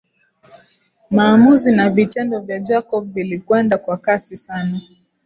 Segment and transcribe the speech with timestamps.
[1.11, 4.81] Maamuzi na vitendo vya Jacob vilikwenda kwa kasi sana